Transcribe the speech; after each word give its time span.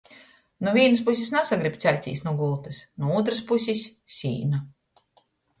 Nu 0.67 0.71
vīnys 0.77 1.03
pusis 1.09 1.29
nasagrib 1.35 1.77
ceļtīs 1.83 2.25
nu 2.29 2.33
gultys, 2.41 2.81
nu 3.03 3.13
ūtrys 3.21 3.45
pusis- 3.53 3.85
sīna... 4.19 4.65